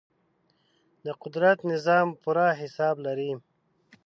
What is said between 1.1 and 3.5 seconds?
قدرت نظام پوره حساب لري.